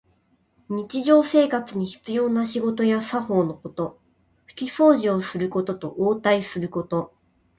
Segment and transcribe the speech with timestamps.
[0.67, 3.99] 日常生活に必要な仕事や作法のこと。
[4.47, 7.13] ふきそうじをすることと、応対すること。